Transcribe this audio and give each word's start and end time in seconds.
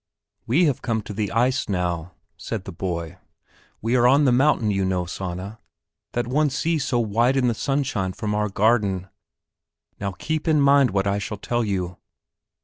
"We 0.47 0.65
have 0.65 0.81
come 0.81 1.03
to 1.03 1.13
the 1.13 1.31
ice 1.31 1.69
now," 1.69 2.13
said 2.35 2.63
the 2.65 2.71
boy; 2.71 3.19
"we 3.83 3.95
are 3.95 4.07
on 4.07 4.25
the 4.25 4.31
mountain, 4.31 4.71
you 4.71 4.83
know, 4.83 5.05
Sanna, 5.05 5.59
that 6.13 6.25
one 6.25 6.49
sees 6.49 6.83
so 6.85 6.97
white 6.99 7.37
in 7.37 7.47
the 7.47 7.53
sunshine 7.53 8.13
from 8.13 8.33
our 8.33 8.49
garden. 8.49 9.09
Now 9.99 10.13
keep 10.13 10.47
in 10.47 10.59
mind 10.59 10.89
what 10.89 11.05
I 11.05 11.19
shall 11.19 11.37
tell 11.37 11.63
you. 11.63 11.97